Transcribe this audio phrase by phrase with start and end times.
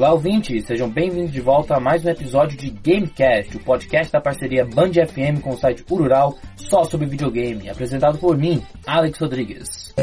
[0.00, 0.64] Olá, ouvintes!
[0.64, 4.92] Sejam bem-vindos de volta a mais um episódio de Gamecast, o podcast da parceria Band
[4.92, 9.94] FM com o site Urural, só sobre videogame, apresentado por mim, Alex Rodrigues.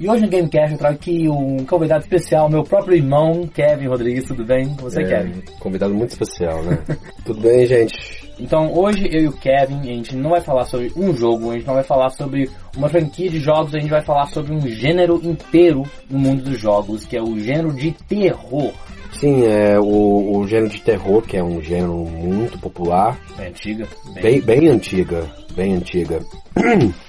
[0.00, 4.24] E hoje no Gamecast eu trago aqui um convidado especial, meu próprio irmão, Kevin Rodrigues.
[4.24, 5.42] Tudo bem você, É, Kevin?
[5.60, 6.82] Convidado muito especial, né?
[7.22, 8.23] Tudo bem, gente?
[8.38, 11.54] Então hoje eu e o Kevin, a gente não vai falar sobre um jogo, a
[11.54, 14.60] gente não vai falar sobre uma franquia de jogos, a gente vai falar sobre um
[14.60, 18.72] gênero inteiro no mundo dos jogos, que é o gênero de terror.
[19.12, 23.86] Sim, é o, o gênero de terror, que é um gênero muito popular, É antiga,
[24.12, 24.22] bem.
[24.22, 25.24] bem, bem antiga,
[25.54, 26.20] bem antiga.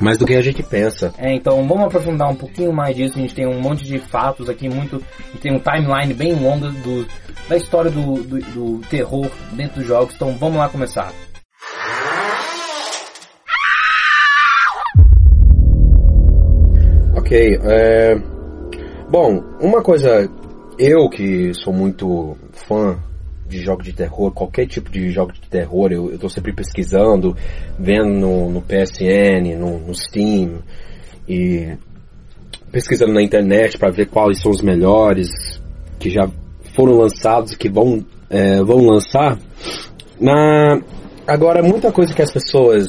[0.00, 1.12] Mais do que a gente pensa.
[1.18, 3.16] É, então vamos aprofundar um pouquinho mais disso.
[3.16, 4.96] A gente tem um monte de fatos aqui, muito.
[4.96, 7.06] A gente tem um timeline bem longa do,
[7.48, 10.14] da história do, do, do terror dentro dos jogos.
[10.14, 11.12] Então vamos lá começar.
[17.16, 18.16] Ok, é...
[19.10, 20.28] Bom, uma coisa,
[20.78, 22.98] eu que sou muito fã
[23.46, 27.36] de jogos de terror, qualquer tipo de jogo de terror, eu, eu tô sempre pesquisando,
[27.78, 30.58] vendo no, no PSN, no, no Steam,
[31.28, 31.76] e
[32.72, 35.28] pesquisando na internet para ver quais são os melhores
[35.98, 36.28] que já
[36.74, 39.38] foram lançados que vão, é, vão lançar.
[40.20, 40.80] Na...
[41.26, 42.88] Agora, muita coisa que as pessoas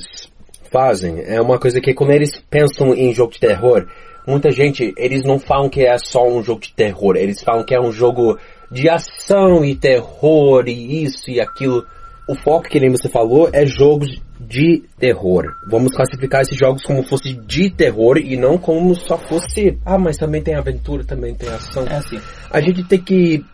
[0.71, 3.87] fazem é uma coisa que quando eles pensam em jogo de terror,
[4.27, 7.73] muita gente, eles não falam que é só um jogo de terror, eles falam que
[7.73, 8.37] é um jogo
[8.71, 11.85] de ação e terror e isso e aquilo.
[12.27, 15.45] O foco, que nem você falou, é jogos de terror.
[15.67, 20.17] Vamos classificar esses jogos como fosse de terror e não como só fosse, ah, mas
[20.17, 21.85] também tem aventura, também tem ação.
[21.87, 22.19] É assim.
[22.51, 23.45] A gente tem que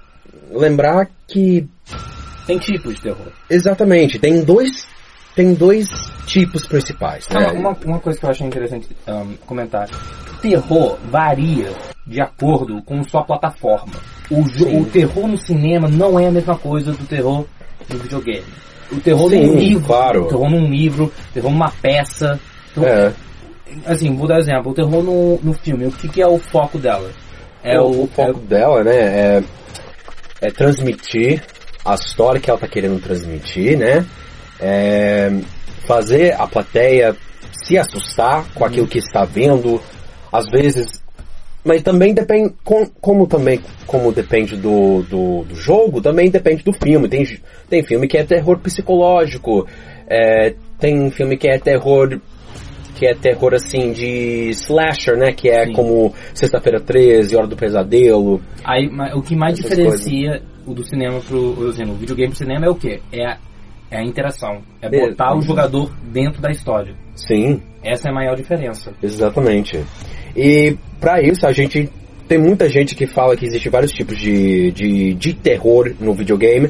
[0.52, 1.68] lembrar que
[2.46, 3.28] Tem tipos de terror.
[3.50, 4.88] exatamente, tem dois
[5.36, 5.88] tem dois
[6.26, 7.48] tipos principais, né?
[7.48, 9.88] Ah, uma, uma coisa que eu achei interessante um, comentar.
[10.42, 11.72] Terror varia
[12.06, 13.94] de acordo com sua plataforma.
[14.30, 14.82] O, Sim.
[14.82, 17.46] o terror no cinema não é a mesma coisa do terror
[17.90, 18.44] no videogame.
[18.92, 20.24] O terror Sim, num livro, claro.
[20.24, 22.40] o terror num livro, o terror numa peça.
[22.72, 23.14] Então, É.
[23.86, 24.72] Assim, vou dar exemplo.
[24.74, 27.10] O terror no, no filme, o que, que é o foco dela?
[27.64, 29.44] É o, o foco dela, né, é,
[30.42, 31.44] é transmitir
[31.86, 34.06] a história que ela tá querendo transmitir, né?
[34.60, 35.32] É
[35.88, 37.16] fazer a plateia
[37.66, 39.82] se assustar com aquilo que está vendo,
[40.32, 41.02] às vezes,
[41.64, 46.74] mas também depende, com- como também, como depende do, do, do jogo, também depende do
[46.74, 47.08] filme.
[47.08, 47.26] Tem,
[47.70, 49.68] tem filme que é terror psicológico,
[50.08, 52.20] é, tem filme que é terror
[53.02, 55.32] que é terror assim de slasher, né?
[55.32, 55.74] Que é Sim.
[55.74, 58.40] como Sexta-feira 13, Hora do Pesadelo.
[58.64, 62.70] Aí, o que mais diferencia o do cinema pro assim, o videogame pro cinema é
[62.70, 63.02] o quê?
[63.12, 63.38] É a,
[63.90, 64.62] é a interação.
[64.80, 65.42] É É, botar o uhum.
[65.42, 66.94] jogador dentro da história.
[67.16, 68.94] Sim, Essa é a maior diferença.
[69.02, 69.84] exatamente.
[70.36, 71.90] E pra isso a gente
[72.28, 76.70] tem muita gente que fala que existe vários tipos de, de, de terror no videogame,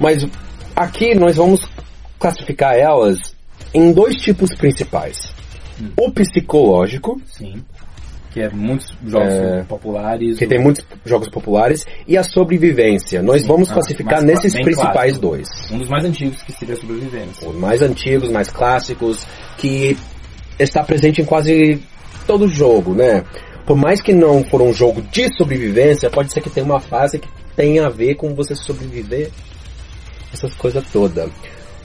[0.00, 0.26] mas
[0.74, 1.60] aqui nós vamos
[2.18, 3.18] classificar elas
[3.72, 5.38] em dois tipos principais.
[5.96, 7.62] O psicológico, Sim.
[8.32, 10.38] Que é muitos jogos É, populares.
[10.38, 13.20] que tem muitos jogos populares, e a sobrevivência.
[13.22, 13.48] Nós Sim.
[13.48, 15.20] vamos Ah, classificar nesses principais clássico.
[15.20, 15.48] dois.
[15.72, 17.48] Um dos mais antigos que seria a sobrevivência.
[17.48, 19.26] os mais antigos, mais clássicos,
[19.58, 19.96] que
[20.60, 21.82] está presente em quase
[22.26, 23.24] todo jogo, né?
[23.66, 27.18] Por mais que não for um jogo de sobrevivência, pode ser que tenha uma fase
[27.18, 29.30] que tenha a ver com você sobreviver,
[30.32, 31.30] essas coisas todas.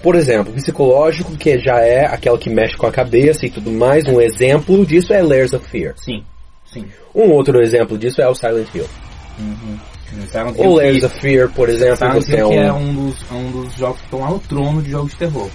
[0.05, 4.05] Por exemplo, psicológico, que já é aquela que mexe com a cabeça e tudo mais,
[4.07, 5.95] um exemplo disso é Layers of Fear.
[5.97, 6.23] Sim.
[6.71, 6.85] Sim.
[7.15, 8.85] Um outro exemplo disso é o Silent Hill.
[9.39, 9.79] Uhum.
[10.31, 12.71] Silent O Hill Layers que- of Fear, por exemplo, Silent você é Hill que é
[12.71, 12.77] um...
[12.77, 15.49] um dos, é um dos jogos que estão lá no trono de jogos de terror.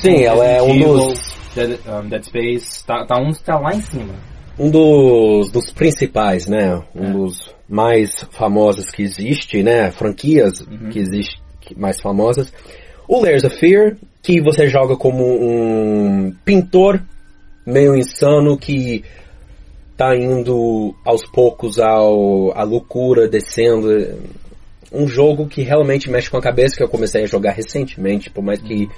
[0.00, 3.72] Sim, ela é um dos- Dead, um, Dead Space, tá, tá um que tá lá
[3.72, 4.14] em cima.
[4.58, 6.82] um dos, dos principais, né?
[6.92, 7.12] Um É.
[7.12, 9.92] dos mais famosos que existe, né?
[9.92, 10.88] Franquias Uhum.
[10.90, 11.40] que existe
[11.76, 12.52] mais famosas.
[13.08, 17.00] O Layers of Fear, que você joga como um pintor
[17.66, 19.04] meio insano que
[19.96, 23.88] tá indo aos poucos ao a loucura descendo.
[24.92, 28.44] Um jogo que realmente mexe com a cabeça que eu comecei a jogar recentemente, por
[28.44, 28.88] mais que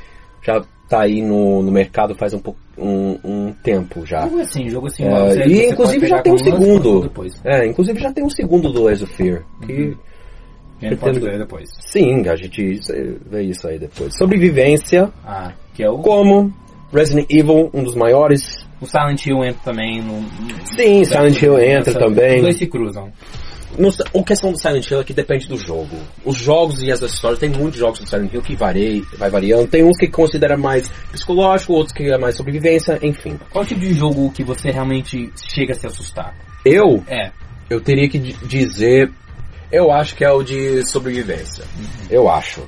[0.42, 4.22] já tá aí no, no mercado faz um, pouco, um, um tempo já.
[4.22, 5.04] Jogo assim, jogo assim.
[5.04, 7.00] É, e inclusive já tem um segundo.
[7.02, 7.32] Depois.
[7.44, 9.44] É, inclusive já tem um segundo do Layers of Fear.
[9.64, 9.96] Que,
[10.86, 11.68] A gente pode Pretendo- depois.
[11.86, 12.80] sim, a gente
[13.30, 14.16] vê isso aí depois.
[14.16, 16.52] Sobrevivência, Ah, que é o, como
[16.92, 18.64] Resident Evil, um dos maiores.
[18.80, 20.22] o Silent Hill entra também no...
[20.76, 22.36] Sim, Silent Hill entra Essa- também.
[22.36, 23.10] Os dois se cruzam.
[23.78, 25.96] no, a questão do Silent Hill é que depende do jogo.
[26.24, 29.66] Os jogos e as histórias, tem muitos jogos do Silent Hill que varei, vai variando.
[29.68, 33.38] Tem uns que considera mais psicológico, outros que é mais sobrevivência, enfim.
[33.50, 36.34] Qual tipo de jogo que você realmente chega a se assustar?
[36.64, 37.30] Eu, É.
[37.68, 39.10] eu teria que di- dizer,
[39.70, 41.64] eu acho que é o de sobrevivência.
[42.10, 42.62] Eu acho.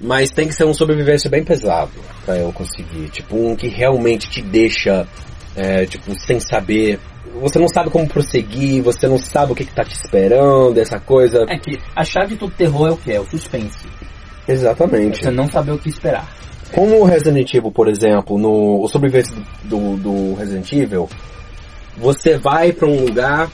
[0.00, 1.92] Mas tem que ser um sobrevivência bem pesado
[2.24, 3.08] pra eu conseguir.
[3.08, 5.06] Tipo, um que realmente te deixa,
[5.54, 6.98] é, tipo, sem saber.
[7.40, 10.98] Você não sabe como prosseguir, você não sabe o que, que tá te esperando, essa
[10.98, 11.44] coisa.
[11.48, 13.12] É que a chave de todo terror é o que?
[13.12, 13.86] É o suspense.
[14.46, 15.22] Exatamente.
[15.22, 16.28] Você não saber o que esperar.
[16.72, 21.08] Como o Resident Evil, por exemplo, no o sobrevivência do, do Resident Evil,
[21.96, 23.50] você vai pra um lugar,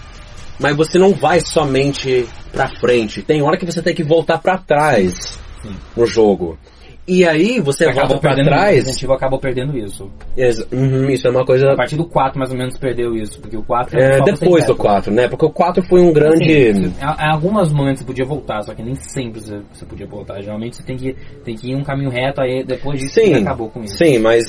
[0.62, 3.22] mas você não vai somente pra frente.
[3.22, 5.74] Tem hora que você tem que voltar pra trás Sim.
[5.96, 6.56] no jogo.
[7.06, 8.76] E aí você Acabou volta pra trás.
[8.76, 10.08] Resident Evil acabou perdendo isso.
[10.36, 11.72] Ex- uhum, isso é uma coisa.
[11.72, 14.64] A partir do 4 mais ou menos perdeu isso, porque o 4 É, você depois
[14.66, 14.88] do pega.
[14.88, 15.26] 4, né?
[15.28, 16.44] Porque o 4 foi um grande.
[16.52, 20.40] Em em alguns momentos você podia voltar, só que nem sempre você, você podia voltar.
[20.42, 23.68] Geralmente você tem que, tem que ir um caminho reto, aí depois disso sim, acabou
[23.68, 23.96] com isso.
[23.98, 24.44] sim, mas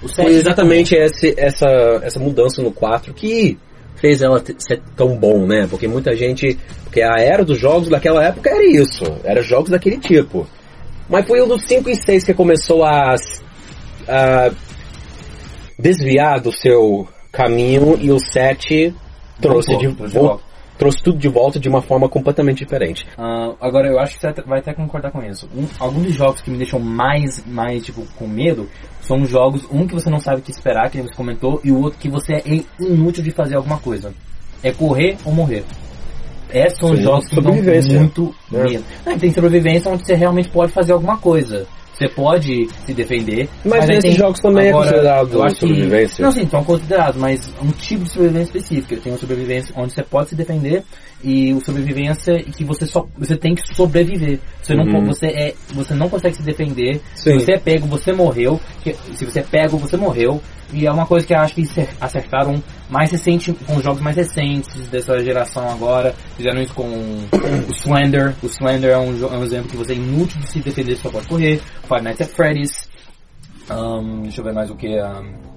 [0.00, 1.66] foi 7 exatamente esse, essa,
[2.02, 3.56] essa mudança no 4 que
[3.96, 5.66] fez ela ser tão bom, né?
[5.68, 6.58] Porque muita gente.
[6.84, 9.04] Porque a era dos jogos daquela época era isso.
[9.24, 10.46] Era jogos daquele tipo.
[11.08, 13.14] Mas foi o dos 5 e 6 que começou a,
[14.08, 14.50] a
[15.78, 18.94] desviar do seu caminho e o 7
[19.40, 20.42] trouxe, de, volta.
[20.78, 23.06] Trouxe tudo de volta de uma forma completamente diferente.
[23.16, 25.48] Ah, agora, eu acho que você vai até concordar com isso.
[25.56, 28.68] Um, alguns dos jogos que me deixam mais, mais, tipo, com medo,
[29.00, 31.80] são jogos, um que você não sabe o que esperar, que você comentou, e o
[31.82, 32.42] outro que você é
[32.80, 34.12] inútil de fazer alguma coisa.
[34.62, 35.64] É correr ou morrer.
[36.50, 38.62] Esses são os Sim, jogos que dão muito É.
[38.62, 38.84] medo.
[39.04, 41.66] Ah, tem sobrevivência onde você realmente pode fazer alguma coisa.
[41.98, 43.48] Você pode se defender.
[43.64, 46.22] Mas nesses tem- jogos também é considerado eu acho que- sobrevivência.
[46.24, 48.96] Não, sim, são considerados, mas um tipo de sobrevivência específica.
[49.02, 50.82] Tem uma sobrevivência onde você pode se defender
[51.24, 54.38] e o sobrevivência que você só você tem que sobreviver.
[54.62, 55.00] Você não Uhum.
[55.00, 57.00] po- você é você não consegue se defender.
[57.14, 57.38] Sim.
[57.38, 58.60] Se você é pego, você morreu.
[59.14, 60.40] Se você é pego, você morreu.
[60.72, 62.60] E é uma coisa que eu acho que acer- acertaram
[62.90, 66.12] mais recente com jogos mais recentes dessa geração agora.
[66.36, 68.34] Fizeram isso com o Slender.
[68.42, 71.08] O Slender é um, é um exemplo que você é inútil de se defender, só
[71.08, 71.60] pode correr.
[71.88, 72.88] Five Nights at Freddy's.
[73.70, 74.88] Um, deixa eu ver mais o que.
[75.00, 75.55] Um,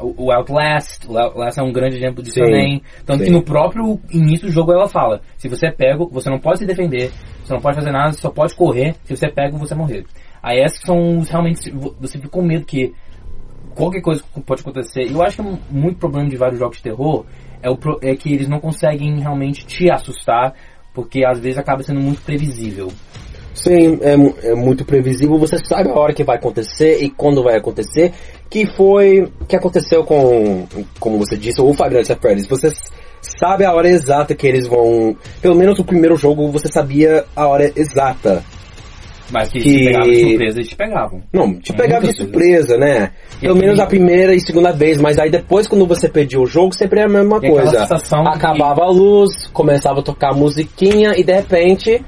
[0.00, 2.82] o Outlast, o Outlast é um grande exemplo disso Sim, também.
[3.04, 3.32] Tanto que sim.
[3.32, 6.66] no próprio início do jogo ela fala: se você é pego, você não pode se
[6.66, 7.10] defender,
[7.44, 8.94] você não pode fazer nada, você só pode correr.
[9.04, 10.04] Se você é pego, você morrer.
[10.42, 11.70] Aí esses são os realmente.
[12.00, 12.92] Você fica com medo que
[13.74, 15.02] qualquer coisa pode acontecer.
[15.02, 17.24] E eu acho que um- muito problema de vários jogos de terror
[17.62, 20.54] é, o, é que eles não conseguem realmente te assustar,
[20.94, 22.88] porque às vezes acaba sendo muito previsível.
[23.62, 25.38] Sim, é, é muito previsível.
[25.38, 28.12] Você sabe a hora que vai acontecer e quando vai acontecer.
[28.48, 30.66] Que foi que aconteceu com,
[30.98, 32.46] como você disse, o at Freddy's.
[32.48, 32.72] Você
[33.20, 35.14] sabe a hora exata que eles vão.
[35.42, 38.42] Pelo menos no primeiro jogo você sabia a hora exata.
[39.30, 41.22] Mas que, Que- te pegavam de surpresa, eles te pegavam.
[41.32, 43.12] Não, te pegava de surpresa, né?
[43.40, 46.74] Pelo menos a primeira e segunda vez, mas aí depois quando você perdia o jogo,
[46.74, 47.70] sempre é a mesma coisa.
[48.32, 52.02] Acabava a luz, começava a tocar a musiquinha e de repente.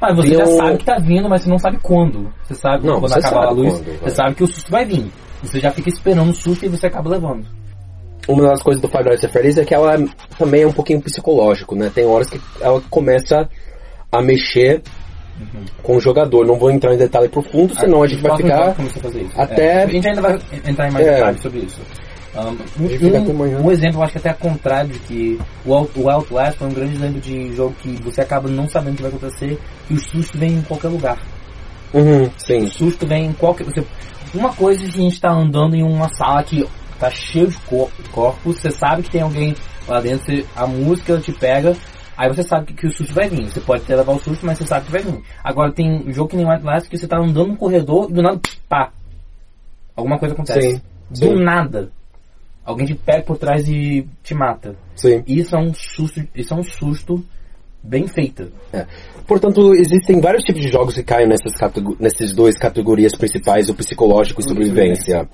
[0.00, 2.32] Mas você E já sabe que tá vindo, mas você não sabe quando.
[2.44, 4.84] Você sabe Não, quando você acabar a luz, quando, você sabe que o susto vai
[4.84, 5.10] vir.
[5.42, 7.44] Você já fica esperando o susto e você acaba levando.
[8.26, 9.96] Uma das coisas do Five Nights at Freddy's é que ela
[10.38, 11.90] também é um pouquinho psicológico, né?
[11.94, 13.48] Tem horas que ela começa
[14.10, 14.82] a mexer
[15.82, 16.46] com o jogador.
[16.46, 18.74] Não vou entrar em detalhe profundo, senão a gente vai ficar
[19.36, 21.14] a até- É, a gente ainda vai entrar em mais É.
[21.16, 21.80] detalhes sobre isso.
[22.36, 22.82] Um,
[23.60, 26.66] um, um exemplo, eu acho que até contrário de que o, Out- o Outlast foi
[26.68, 29.58] um grande exemplo de jogo que você acaba não sabendo o que vai acontecer
[29.88, 31.18] e o susto vem em qualquer lugar.
[31.92, 32.58] Uhum, sim.
[32.64, 33.64] O susto vem em qualquer.
[33.64, 33.84] Você,
[34.34, 36.66] uma coisa é que a gente tá andando em uma sala que
[36.98, 39.54] tá cheio de cor- corpos, você sabe que tem alguém
[39.86, 41.76] lá dentro, você- a música te pega,
[42.16, 43.48] aí você sabe que, que o susto vai vir.
[43.48, 45.22] Você pode até levar o susto, mas você sabe que vai vir.
[45.44, 48.12] Agora tem um jogo que nem o Outlast que você tá andando no corredor e
[48.14, 48.90] do nada, pá!
[49.96, 50.76] Alguma coisa acontece.
[50.76, 51.44] Sim, Do sim.
[51.44, 51.90] nada.
[52.64, 54.74] Alguém te pega por trás e te mata.
[54.96, 55.22] Sim.
[55.26, 57.22] Isso é um susto, isso é um susto
[57.82, 58.50] bem feito.
[58.72, 58.86] É.
[59.26, 61.52] Portanto, existem vários tipos de jogos que caem nessas,
[61.98, 65.28] nessas duas categorias principais, o psicológico e sobrevivência.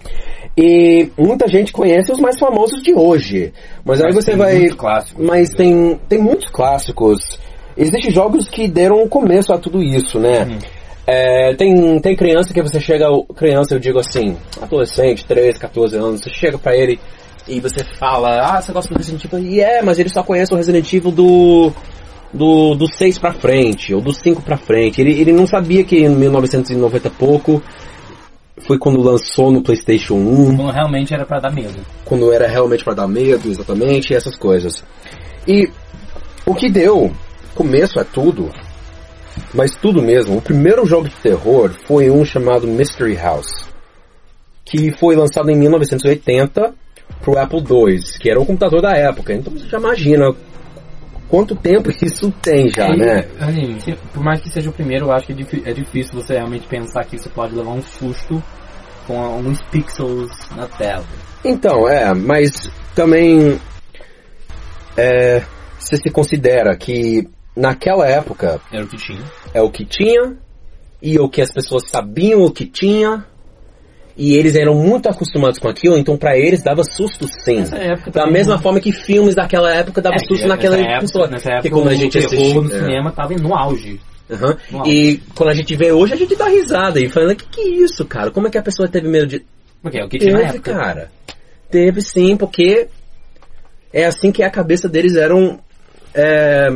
[0.57, 3.53] E muita gente conhece os mais famosos de hoje.
[3.85, 4.69] Mas, aí Mas você tem vai.
[4.69, 5.25] clássicos.
[5.25, 7.19] Mas tem, tem muitos clássicos.
[7.77, 10.45] Existem jogos que deram começo a tudo isso, né?
[10.45, 10.59] Uhum.
[11.07, 14.37] É, tem, tem criança que você chega, criança eu digo assim,
[14.75, 16.99] adolescente, 13, 14 anos, você chega pra ele
[17.49, 19.39] e você fala, ah, você gosta do Resident Evil?
[19.41, 21.73] E é, mas ele só conhece o Resident Evil do,
[22.33, 25.01] do, do 6 pra frente, ou do 5 pra frente.
[25.01, 27.63] Ele, ele não sabia que em 1990 e pouco
[28.67, 31.81] foi quando lançou no PlayStation 1 Quando realmente era pra dar medo.
[32.05, 34.85] quando era realmente para dar medo, exatamente, essas coisas.
[35.49, 35.69] E
[36.47, 37.11] O que deu
[37.55, 38.51] começo a tudo,
[39.53, 43.67] mas tudo mesmo, o primeiro jogo de terror foi um chamado Mystery House,
[44.71, 46.73] que foi lançado em 1980
[47.21, 49.33] pro Apple II, que era um computador da época.
[49.35, 50.33] Então você já imagina
[51.29, 53.27] quanto tempo isso tem já, né?
[53.41, 55.33] assim, se- por mais que seja o primeiro, eu acho que
[55.67, 58.43] é, é difícil você realmente pensar que você pode levar um susto
[59.07, 61.05] com alguns pixels na tela.
[61.45, 63.59] Então, é, mas também
[64.97, 65.43] é,
[65.79, 69.23] você se considera que naquela época Era o que tinha.
[69.53, 70.37] é o que tinha
[71.03, 73.25] e o que as pessoas sabiam o que tinha
[74.23, 77.65] e eles eram muito acostumados com aquilo, então pra eles dava susto sim.
[78.13, 81.27] Da mesma forma que filmes daquela época davam É, susto que naquela nessa época, pessoa.
[81.29, 82.79] Nessa época, que quando a gente assiste, no é.
[82.81, 83.99] cinema tava no auge.
[84.73, 84.87] Uau.
[84.87, 87.69] E quando a gente vê hoje, a gente dá risada e falando, que que é
[87.83, 88.31] isso, cara?
[88.31, 89.43] Como é que a pessoa teve medo de...
[89.83, 90.73] Porque é o que tinha na Teve, época.
[90.75, 91.11] cara.
[91.71, 92.89] Teve sim, porque
[93.93, 95.59] é assim que a cabeça deles eram.
[96.15, 96.69] é,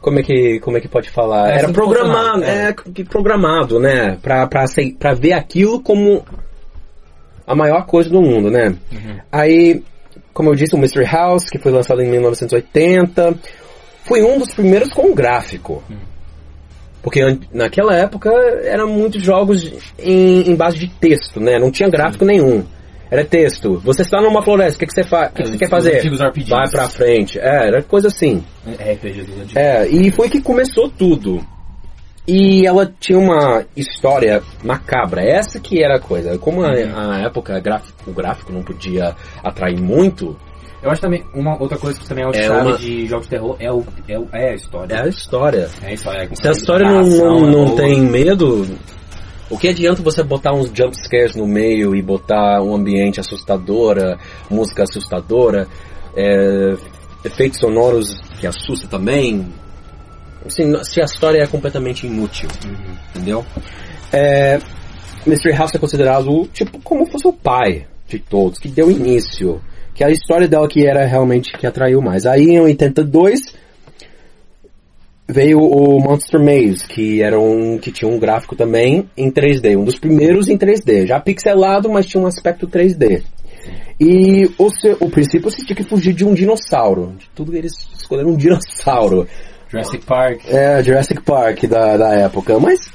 [0.00, 1.50] Como é que como é que pode falar?
[1.50, 4.16] É Era que programado, funcionava, é, que programado, né?
[4.22, 6.24] Pra, pra ver aquilo como
[7.46, 8.76] a maior coisa do mundo, né?
[8.92, 9.18] Uhum.
[9.32, 9.82] Aí,
[10.32, 13.34] como eu disse, o Mystery House, que foi lançado em 1980,
[14.04, 15.82] foi um dos primeiros com gráfico.
[17.02, 18.30] Porque an- naquela época
[18.64, 21.58] eram muitos jogos em, em base de texto, né?
[21.58, 22.64] Não tinha gráfico nenhum.
[23.10, 23.80] Era texto.
[23.84, 25.68] Você está numa floresta, o que, que você, fa o que, que É, você quer
[25.70, 26.00] fazer?
[26.50, 27.38] Vai pra frente.
[27.38, 28.44] É, era coisa assim.
[28.66, 29.58] Antigo.
[29.58, 31.40] É, e foi que começou tudo.
[32.26, 35.22] E ela tinha uma história macabra.
[35.22, 36.36] Essa que era a coisa.
[36.38, 40.36] Como a, a época gráfico, o gráfico não podia atrair muito,
[40.82, 43.24] Eu acho também, uma outra coisa que também é o É chave uma- de jogos
[43.26, 44.94] de terror é, o, é, o- é a história.
[44.94, 45.68] é a história.
[45.82, 46.28] É a história.
[46.34, 48.64] Se a história não, não, não tem medo,
[49.50, 54.18] o que adianta você botar uns jump scares no meio e botar um ambiente assustadora,
[54.50, 55.66] música assustadora,
[56.16, 56.74] é,
[57.24, 59.46] efeitos sonoros que assusta também?
[60.44, 62.48] Assim, se a história é completamente inútil,
[63.10, 63.44] entendeu?
[64.12, 64.58] É,
[65.26, 69.60] Mystery House é considerado tipo como fosse o pai de todos, que deu início,
[69.94, 72.24] que a história dela que era realmente que atraiu mais.
[72.24, 73.40] Aí em 82
[75.28, 79.84] veio o Monster Maze, que era um que tinha um gráfico também em 3D, um
[79.84, 83.22] dos primeiros em 3D, já pixelado, mas tinha um aspecto 3D.
[84.00, 87.14] E o, seu, o princípio você tinha que fugir de um dinossauro.
[87.18, 89.26] De tudo eles escolheram um dinossauro.
[89.68, 90.40] Jurassic Park.
[90.46, 92.58] É, Jurassic Park da, da época.
[92.58, 92.90] Mas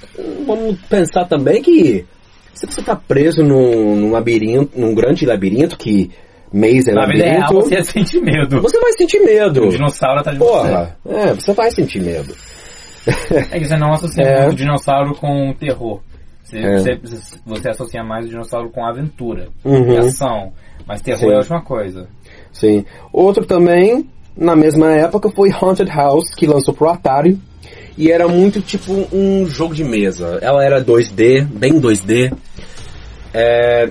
[0.46, 2.06] vamos pensar também que
[2.54, 6.10] se você tá preso num, num labirinto, num grande labirinto que
[6.54, 8.62] Maze é Na vida real labirinto, você sente medo.
[8.62, 9.64] você vai sentir medo.
[9.66, 12.34] O dinossauro atrás de Porra, é, você vai sentir medo.
[13.06, 13.38] você.
[13.52, 14.48] É que você não associa É.
[14.48, 16.00] o dinossauro com terror.
[16.44, 16.78] Você, É.
[16.80, 17.00] você,
[17.46, 19.98] você associa mais o dinossauro com aventura Uhum.
[19.98, 20.54] ação.
[20.88, 21.32] Mas terror Sim.
[21.32, 22.08] é a última coisa.
[22.52, 22.86] Sim.
[23.12, 24.08] Outro também,
[24.38, 27.40] na mesma época, foi Haunted House, que lançou pro Atari.
[27.98, 30.40] E era muito tipo um jogo de mesa.
[30.42, 32.32] Ela era 2D, bem 2D.
[33.34, 33.90] É,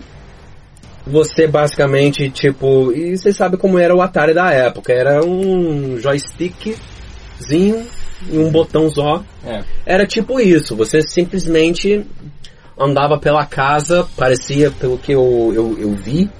[1.07, 2.93] você basicamente, tipo.
[2.93, 4.93] E você sabe como era o Atari da época.
[4.93, 7.87] Era um joystickzinho
[8.31, 9.23] e um botão só.
[9.45, 9.63] É.
[9.85, 10.77] Era tipo isso.
[10.77, 12.05] Você simplesmente
[12.79, 16.31] andava pela casa, parecia, pelo que eu, eu, eu vi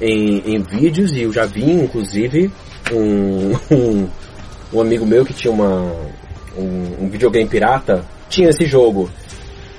[0.00, 2.50] em, em vídeos, e eu já vi, inclusive,
[2.92, 4.08] um, um,
[4.72, 5.92] um amigo meu que tinha uma,
[6.56, 9.08] um, um videogame pirata, tinha esse jogo.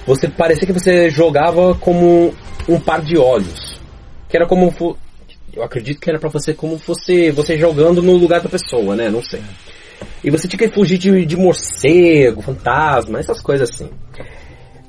[0.05, 2.34] Você parecia que você jogava como
[2.67, 3.73] um par de olhos.
[4.34, 4.74] Que era como...
[5.56, 9.08] Eu acredito que era pra você como fosse você jogando no lugar da pessoa, né?
[9.08, 9.44] Não sei.
[10.24, 13.92] E você tinha que fugir de, de morcego, fantasma, essas coisas assim.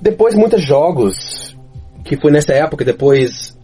[0.01, 1.55] Depois muitos jogos,
[2.07, 3.55] que foi nessa época, depois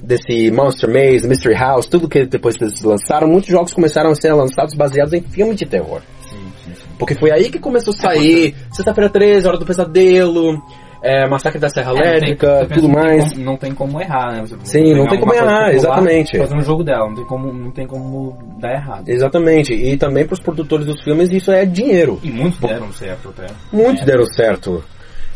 [0.00, 4.32] desse Monster Maze, Mystery House, tudo que depois eles lançaram, muitos jogos começaram a ser
[4.34, 6.00] lançados baseados em filmes de terror.
[6.30, 6.88] Sim, sim, sim.
[6.96, 10.62] Porque foi aí que começou a sair Sexta-feira 13, Hora do Pesadelo,
[11.04, 13.32] é, Massacre da Serra É, Elétrica, pensa tudo mais.
[13.32, 14.40] como- Não tem como errar, né?
[14.46, 16.38] Você Sim, não tem como errar, popular, exatamente.
[16.38, 19.08] Fazer um jogo dela, não tem como, não tem como dar errado.
[19.08, 19.74] Exatamente.
[19.74, 22.18] E também para os produtores dos filmes isso é dinheiro.
[22.22, 23.46] E muitos deram certo até.
[23.72, 24.06] Muitos É.
[24.06, 24.82] deram certo.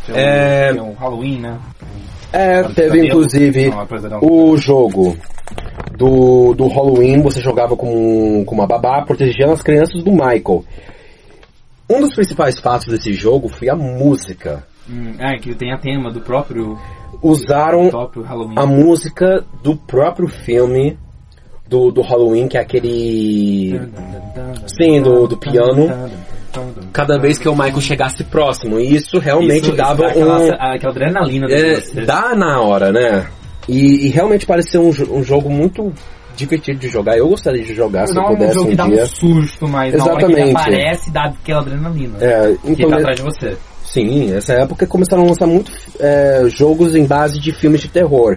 [0.07, 1.59] Tem É- o, tem Halloween, né?
[2.33, 5.17] É, teve inclusive é o jogo
[5.97, 10.65] do, do Halloween, você jogava com, com uma babá protegendo as crianças do Michael.
[11.91, 14.63] Um dos principais fatos desse jogo foi a música.
[14.91, 16.79] Hum, é, que tem a tema do próprio,
[17.23, 18.55] Usaram do próprio Halloween.
[18.57, 20.99] a música do próprio filme
[21.69, 23.81] do, do Halloween, que é aquele.
[24.67, 25.89] Sim, do- do piano.
[26.93, 28.81] Cada vez que o Michael chegasse próximo.
[28.81, 30.37] E isso realmente Isso- dava isso dá um.
[30.37, 32.01] aquela, aquela adrenalina É, dentro de você.
[32.07, 33.27] dá na hora, né?
[33.69, 35.93] E, e realmente pareceu um, um jogo muito
[36.35, 37.19] divertido de jogar.
[37.19, 39.03] Eu gostaria de jogar se eu é um pudesse jogo um que dá dia.
[39.03, 40.57] um susto, mas na hora que ele Exatamente.
[40.57, 42.19] aparece, dá aquela adrenalina.
[42.21, 43.57] É, que então, tá atrás de você.
[43.93, 48.37] Sim, essa época começaram a lançar muito é, jogos em base de filmes de terror.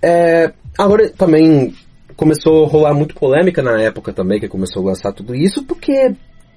[0.00, 1.74] É, agora também
[2.16, 6.14] começou a rolar muito polêmica na época também que começou a lançar tudo isso, porque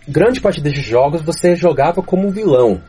[0.07, 2.81] grande parte desses jogos você jogava como vilão.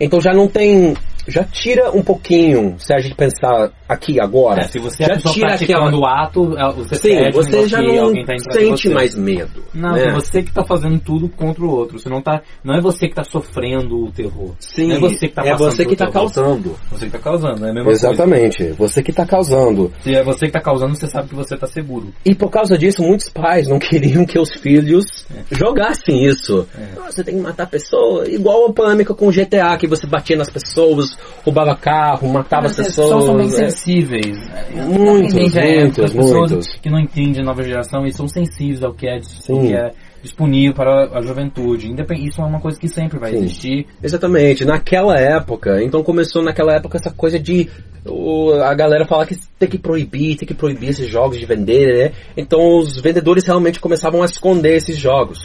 [0.00, 0.96] Então já não tem.
[1.28, 4.62] Já tira um pouquinho, se a gente pensar aqui agora.
[4.62, 5.96] É, se você é já pessoa tira aquela.
[5.96, 9.62] o ato, é, você Sim, você já não alguém tá sente mais medo.
[9.74, 10.06] Não, né?
[10.06, 11.98] é você que tá fazendo tudo contra o outro.
[11.98, 12.42] Você não tá.
[12.64, 14.54] Não é você que tá sofrendo o terror.
[14.58, 16.32] Sim, não é você que tá é você que tá terror.
[16.32, 16.76] causando.
[16.90, 18.08] Você que tá causando, é a mesma coisa.
[18.08, 19.92] Exatamente, você que tá causando.
[20.00, 22.12] Se é você que tá causando, você sabe que você tá seguro.
[22.24, 26.66] E por causa disso, muitos pais não queriam que os filhos jogassem isso.
[26.78, 26.82] É.
[26.98, 30.36] Ah, Você tem que matar pessoas, igual a polêmica com o GTA, que você batia
[30.36, 33.24] nas pessoas, roubava carro, matava as é, pessoas.
[33.24, 33.50] são bem é.
[33.50, 34.36] sensíveis.
[34.74, 36.74] Muitos, Independente, é, muitos, as pessoas muitos.
[36.80, 39.90] que não entendem a nova geração e são sensíveis ao que é, ao que é
[40.22, 41.94] disponível para a juventude.
[42.18, 43.38] Isso é uma coisa que sempre vai Sim.
[43.38, 43.86] existir.
[44.02, 47.68] Exatamente, naquela época, então começou naquela época essa coisa de
[48.04, 51.96] o- a galera falar que tem que proibir, tem que proibir esses jogos de vender,
[52.10, 52.12] né?
[52.36, 55.38] Então os vendedores realmente começavam a esconder esses jogos.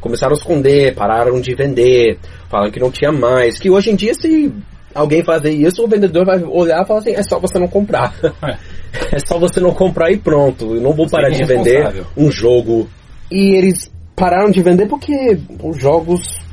[0.00, 2.18] Começaram a esconder, pararam de vender,
[2.50, 4.52] falaram que não tinha mais, que hoje em dia se
[4.94, 8.14] alguém fazer isso, o vendedor vai olhar e falar assim, é só você não comprar.
[9.12, 12.88] é só você não comprar e pronto, eu não vou parar de vender um jogo.
[13.30, 16.44] E eles pararam de vender porque os jogos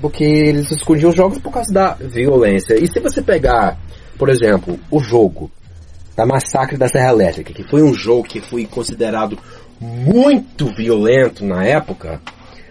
[0.00, 2.74] porque eles escondiam os jogos por causa da violência.
[2.74, 3.76] E se você pegar,
[4.16, 5.50] por exemplo, o jogo
[6.16, 9.38] da Massacre da Serra Elétrica, que foi um jogo que foi considerado
[9.80, 12.20] muito violento na época,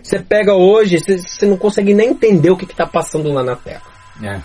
[0.02, 3.56] você pega hoje, você, você não consegue nem entender o que está passando lá na
[3.56, 3.82] Terra.
[4.24, 4.40] É.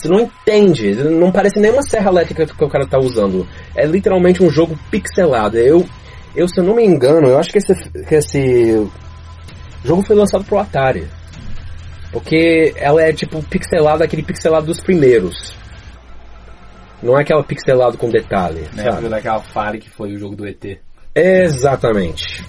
[0.00, 3.46] Você não entende, não parece nem uma serra elétrica que o cara tá usando.
[3.76, 5.58] É literalmente um jogo pixelado.
[5.58, 5.84] Eu,
[6.34, 7.74] eu se eu não me engano, eu acho que esse,
[8.08, 8.88] que esse
[9.84, 11.06] jogo foi lançado pro Atari.
[12.10, 15.54] Porque ela é tipo pixelada, aquele pixelado dos primeiros.
[17.02, 18.84] Não é aquela pixelado com detalhe, Né?
[18.90, 19.06] sabe?
[19.06, 20.78] Daquela Fire que foi o jogo do ET.
[21.14, 22.42] Exatamente.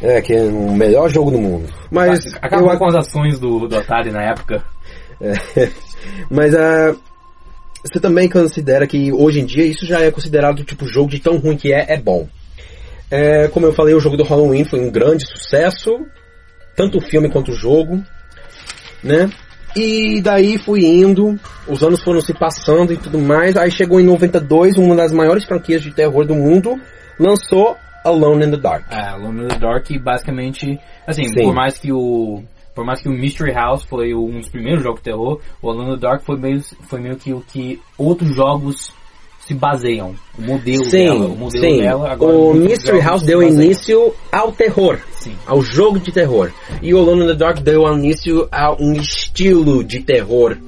[0.00, 1.72] É, que é o melhor jogo do mundo.
[1.90, 4.62] Mas Acabou eu, com as ações do, do Atari na época.
[5.20, 5.70] É.
[6.30, 6.94] Mas ah,
[7.84, 11.36] você também considera que hoje em dia isso já é considerado tipo jogo de tão
[11.36, 12.28] ruim que é, é bom.
[13.10, 16.04] É, como eu falei, o jogo do Halloween foi um grande sucesso,
[16.74, 18.02] tanto o filme quanto o jogo,
[19.02, 19.30] né?
[19.76, 23.56] E daí fui indo, os anos foram se passando e tudo mais.
[23.56, 26.80] Aí chegou em 92, uma das maiores franquias de terror do mundo,
[27.20, 28.86] lançou Alone in the Dark.
[28.90, 31.42] É, Alone in the Dark basicamente, assim, Sim.
[31.42, 32.42] por mais que o
[32.76, 35.92] por mais que o Mystery House foi um dos primeiros jogos de terror, o Alone
[35.92, 38.92] in the Dark foi meio, foi meio que o que outros jogos
[39.40, 40.14] se baseiam.
[40.38, 41.80] O modelo dela, o Sim, modelo sim.
[41.80, 44.98] dela agora O Mystery House se deu início ao terror.
[45.12, 45.34] Sim.
[45.46, 46.52] ao jogo de terror.
[46.82, 50.58] E o Alone in the Dark deu início a um estilo de terror.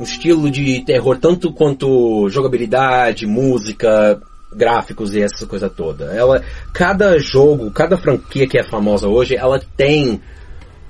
[0.00, 4.20] Um estilo de terror tanto quanto jogabilidade, música,
[4.54, 6.06] gráficos e essa coisa toda.
[6.06, 10.20] Ela, cada jogo, cada franquia que é famosa hoje, ela tem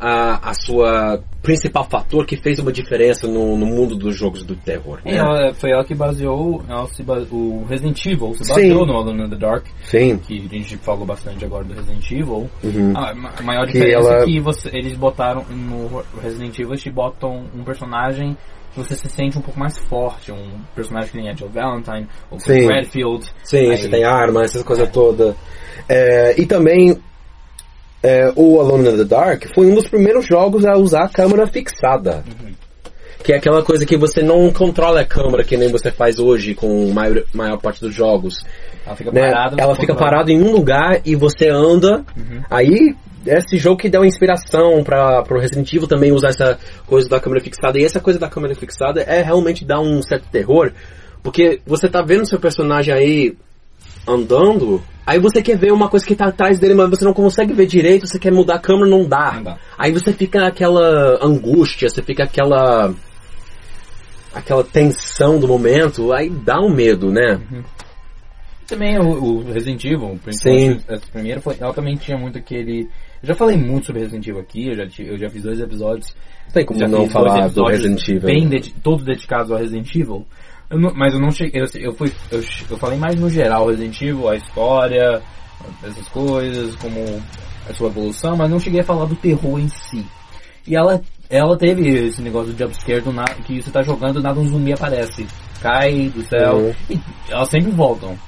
[0.00, 4.56] a, a sua principal fator que fez uma diferença no, no mundo dos jogos do
[4.56, 4.98] terror.
[5.04, 5.18] E né?
[5.18, 6.86] ela, foi ela que baseou ela
[7.30, 8.50] o Resident Evil, se Sim.
[8.54, 10.18] baseou no Alone in the Dark, Sim.
[10.18, 12.50] que a gente falou bastante agora do Resident Evil.
[12.62, 12.92] Uhum.
[12.96, 16.88] A, a maior Que diferença ela- é que você- eles botaram no Resident Evil, eles
[16.88, 18.36] botam um personagem
[18.76, 22.38] você se sente um pouco mais forte, um personagem que nem a Jill Valentine, ou
[22.40, 22.64] Sim.
[22.66, 23.26] o Redfield.
[23.42, 25.36] Sim, Aí- você tem arma, essa coisa toda.
[25.88, 26.98] É, e também
[28.02, 31.46] é, o Alone in the Dark foi um dos primeiros jogos a usar a câmera
[31.46, 32.22] fixada.
[33.22, 36.54] Que é aquela coisa que você não controla a câmera que nem você faz hoje
[36.54, 38.44] com a maior, maior parte dos jogos.
[38.84, 39.20] Ela fica né?
[39.30, 39.56] parada.
[39.58, 42.04] Ela fica parada em um lugar e você anda.
[42.50, 42.94] Aí,
[43.26, 47.42] esse jogo que deu inspiração para pro Resident Evil também usar essa coisa da câmera
[47.42, 47.78] fixada.
[47.78, 50.72] E essa coisa da câmera fixada é realmente dar um certo terror.
[51.22, 53.36] Porque você tá vendo seu personagem aí
[54.06, 57.54] andando, aí você quer ver uma coisa que tá atrás dele, mas você não consegue
[57.54, 59.32] ver direito, você quer mudar a câmera, não dá.
[59.32, 59.58] Não dá.
[59.78, 62.94] Aí você fica aquela angústia, você fica aquela
[64.34, 67.40] aquela tensão do momento, aí dá um medo, né?
[68.66, 70.18] Também o, o Resident Evil, Sim.
[70.18, 72.88] principalmente essa primeira, foi, ela também tinha muito aquele...
[73.24, 76.14] Eu já falei muito sobre Resident Evil aqui, eu já, eu já fiz dois episódios
[76.46, 78.20] Não tem como não falar do Resident Evil.
[78.20, 80.26] Bem dedi- todos dedicados ao Resident Evil.
[80.68, 81.62] Eu não- mas eu não cheguei.
[81.62, 82.12] Eu, eu fui.
[82.30, 85.22] Eu, eu falei mais no geral Resident Evil, a história,
[85.82, 87.00] essas coisas, como
[87.66, 90.04] a sua evolução, mas não cheguei a falar do terror em si.
[90.66, 94.22] E ela, ela teve esse negócio de jumpscare do nada, que você tá jogando, do
[94.22, 95.26] nada um zumbi aparece.
[95.62, 96.56] Cai do céu.
[96.58, 96.74] Uhum.
[96.90, 98.18] E elas sempre voltam.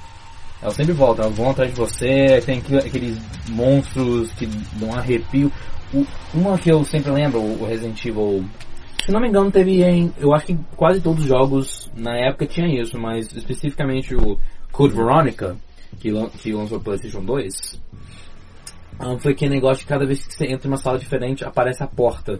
[0.61, 3.17] Elas sempre voltam, elas vão atrás de você, tem aqu- aqueles
[3.49, 5.51] monstros que dão arrepio.
[5.93, 8.43] O- uma que eu sempre lembro, o Resident Evil,
[9.05, 12.45] se não me engano teve em, eu acho que quase todos os jogos na época
[12.45, 14.37] tinha isso, mas especificamente o
[14.71, 15.55] Code Veronica,
[15.99, 17.79] que, que lançou o Playstation 2,
[18.99, 21.83] ah, foi aquele negócio de cada vez que você entra em uma sala diferente, aparece
[21.83, 22.39] a porta.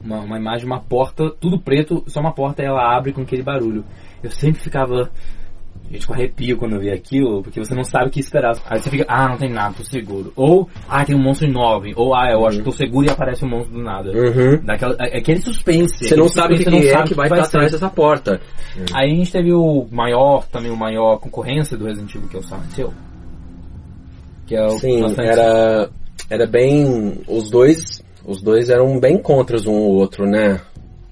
[0.00, 3.42] Uma, uma imagem, uma porta, tudo preto, só uma porta e ela abre com aquele
[3.42, 3.84] barulho.
[4.22, 5.10] Eu sempre ficava,
[5.90, 8.56] gente, com arrepio quando eu via aquilo, porque você não sabe o que esperar.
[8.66, 10.32] Aí você fica, ah, não tem nada, tô seguro.
[10.36, 11.92] Ou, ah, tem um monstro enorme.
[11.96, 14.10] Ou, ah, eu acho que tô seguro e aparece um monstro do nada.
[14.10, 14.64] Uhum.
[14.64, 16.08] Daquela, é- aquele suspense.
[16.08, 17.56] Você não sabe o que, que é que vai o estar ser.
[17.56, 18.40] atrás dessa porta.
[18.94, 22.40] Aí a gente teve o maior, também o maior concorrência do Resident Evil, que é
[22.40, 22.92] o Silent Hill.
[24.46, 25.88] Que é o Sim, era,
[26.28, 27.20] era bem.
[27.28, 28.02] Os dois.
[28.24, 30.60] Os dois eram bem contras um ao outro, né?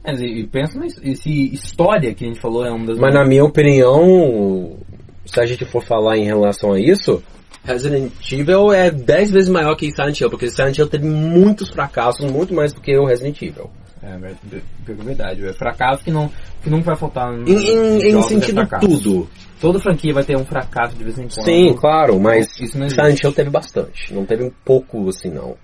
[0.09, 3.27] Mas, e, pensa nisso, esse história que a gente falou é uma das Mas na
[3.27, 4.79] minha opinião,
[5.27, 7.23] se a gente for falar em relação a isso,
[7.63, 12.31] Resident Evil é 10 vezes maior que Silent Hill, porque Silent Hill teve muitos fracassos,
[12.31, 13.69] muito mais do que o Resident Evil.
[14.03, 16.31] É, ver- ver- verdade, é fracasso que não,
[16.63, 18.87] que não vai faltar Em, em, em é sentido fracasso.
[18.89, 19.29] tudo.
[19.61, 21.45] Toda franquia vai ter um fracasso de vez em quando.
[21.45, 22.47] Sim, claro, mas.
[22.55, 24.15] Silent Hill teve bastante.
[24.15, 25.57] Não teve um pouco assim, não.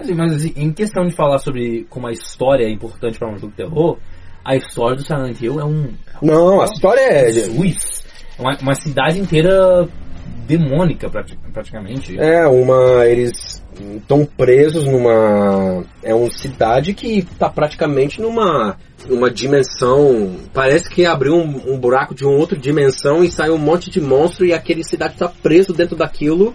[0.00, 3.48] Assim, mas em questão de falar sobre como a história é importante para um jogo
[3.50, 3.98] de terror,
[4.44, 5.92] a história do Silent Hill é um...
[6.22, 7.32] Não, a história é.
[7.32, 8.04] Jesus!
[8.38, 9.86] É uma, uma cidade inteira
[10.46, 12.18] demônica, prati- praticamente.
[12.18, 13.06] É, uma.
[13.06, 15.84] Eles estão presos numa.
[16.02, 18.76] É uma cidade que tá praticamente numa.
[19.06, 20.36] Numa dimensão.
[20.52, 24.00] Parece que abriu um, um buraco de uma outra dimensão e saiu um monte de
[24.00, 26.52] monstro e aquele cidade tá preso dentro daquilo.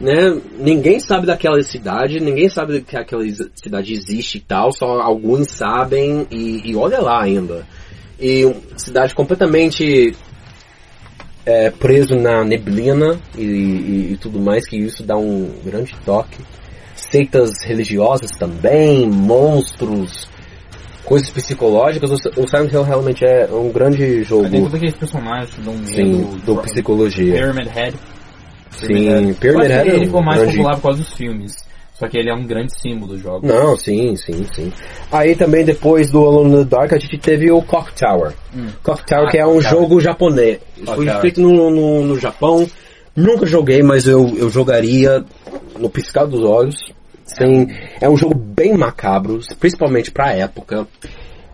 [0.00, 0.40] Né?
[0.58, 6.26] Ninguém sabe daquela cidade, ninguém sabe que aquela cidade existe e tal, só alguns sabem
[6.30, 7.66] e, e olha lá ainda.
[8.20, 10.14] E uma cidade completamente
[11.44, 16.38] é, preso na neblina e, e- e tudo mais, que isso dá um grande toque.
[16.94, 20.28] Seitas religiosas também, monstros,
[21.04, 22.10] coisas psicológicas.
[22.10, 25.86] O, Silent Hill realmente é um grande jogo, Tem todos aqueles personagens que dão medo.
[25.88, 27.32] sim, do psicologia.
[27.34, 27.96] Pyramid Head.
[28.70, 31.68] Sim, Head é ele um ficou mais grande- popular por causa dos filmes.
[31.94, 33.44] Só que ele é um grande símbolo do jogo.
[33.44, 34.72] Não, sim, sim, sim.
[35.10, 38.34] Aí também depois do Alone in the Dark a gente teve o Clock Tower.
[38.84, 39.62] Clock Tower Ah, que é um Tower.
[39.62, 40.60] jogo japonês.
[40.76, 41.20] Clock Foi Tower.
[41.20, 42.70] feito no, no, no Japão.
[43.16, 45.24] Nunca joguei, mas eu, eu jogaria
[45.76, 46.76] no piscar dos olhos.
[47.24, 47.66] Sim,
[48.00, 50.86] é um jogo bem macabro, principalmente pra época.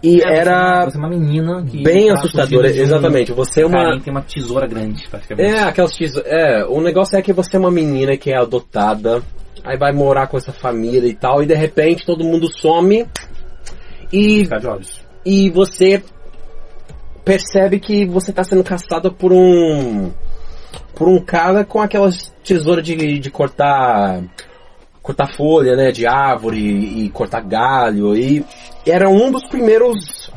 [0.06, 1.82] E É, era Você é uma menina que.
[1.82, 3.32] bem tá assustadora, um exatamente.
[3.32, 5.48] Você é uma tem uma tesoura grande, praticamente.
[5.50, 9.22] é, aquelas teas- É, o negócio é que você é uma menina que é adotada,
[9.64, 13.06] aí vai morar com essa família e tal, e de repente todo mundo some
[14.12, 14.46] e,
[15.24, 16.02] e você
[17.24, 20.10] percebe que você tá sendo caçada por um.
[20.94, 24.22] por um cara com aquelas tesouras de, de cortar.
[25.04, 26.58] Cortar folha, né, de árvore
[27.04, 28.42] e cortar galho, e
[28.86, 30.32] era um dos primeiros.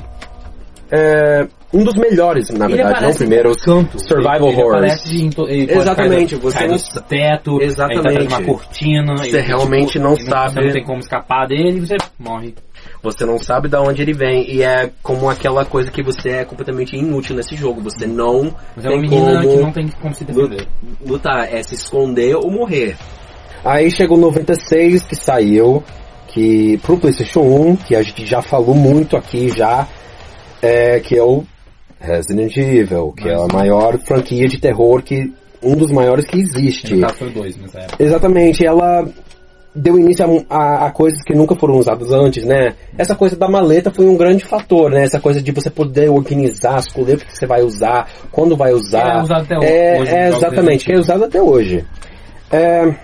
[0.92, 3.10] é, um dos melhores, na Ele verdade, não
[3.52, 4.00] em canto.
[4.00, 5.06] survival ele, horrors.
[5.50, 8.04] Ele Exatamente, cair você cai não- do teto, Exatamente.
[8.04, 9.18] tá atrás de uma cortina.
[9.18, 10.54] Você tipo, realmente não e sabe.
[10.54, 12.56] Você não tem como escapar dele e você morre.
[13.04, 14.50] Você não sabe de onde ele vem.
[14.50, 17.82] E é como aquela coisa que você é completamente inútil nesse jogo.
[17.82, 20.68] Você não Mas é uma tem menina como que não tem como se defender.
[21.06, 21.54] lutar.
[21.54, 22.96] É se esconder ou morrer.
[23.66, 25.84] Aí chegou o 96 que saiu.
[26.28, 29.88] Que pro Playstation 1, que a gente já falou muito aqui já.
[30.62, 31.44] É, que é o
[32.00, 35.34] Resident Evil, que é a Mas- maior franquia de terror que.
[35.64, 36.94] Um dos maiores que existe.
[36.96, 38.04] No caso foi dois nessa época.
[38.04, 39.08] Exatamente, ela
[39.74, 42.76] deu início a, a- a coisas que nunca foram usadas antes, né?
[42.96, 45.04] Essa coisa da maleta foi um grande fator, né?
[45.04, 49.18] Essa coisa de você poder organizar, escolher o que você vai usar, quando vai usar.
[49.18, 51.84] É usado até É, hoje, é exatamente, que é usado até hoje.
[52.52, 52.96] É,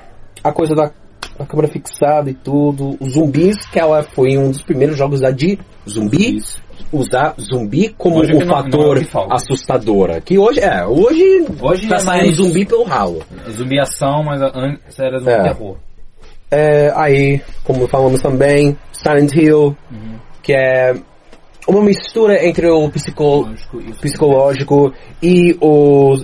[0.43, 0.91] a coisa da
[1.39, 2.95] a câmera fixada e tudo.
[2.99, 5.58] Os zumbis, que ela foi um dos primeiros jogos a de
[5.89, 6.62] zumbi, Isso.
[6.91, 9.34] usar zumbi como Hoje não- não é fator que falta.
[9.34, 10.21] assustadora.
[10.21, 13.23] Que hoje, é, hoje, Hoje tá é saindo mais- zumbi pelo ralo.
[13.49, 15.43] Zumbi ação, mas antes era zumbi É.
[15.43, 15.77] terror.
[16.51, 20.19] É, aí, como falamos também, Silent Hill, Uhum.
[20.43, 20.93] que é
[21.67, 23.49] uma mistura entre o psico,
[23.99, 26.15] psicológico e o